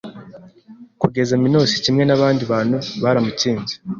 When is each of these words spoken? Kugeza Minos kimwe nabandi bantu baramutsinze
Kugeza 1.01 1.33
Minos 1.43 1.71
kimwe 1.83 2.03
nabandi 2.05 2.43
bantu 2.51 2.77
baramutsinze 3.03 3.73